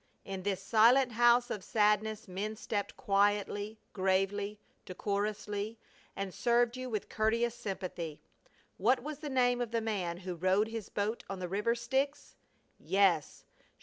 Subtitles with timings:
[0.25, 5.77] In this silent house of sadness men stepped quietly, gravely, decorously,
[6.15, 8.19] and served you with courteous sympathy.
[8.77, 12.33] What was the name of the man who rowed his boat on the River Styx?
[12.79, 13.43] Yes!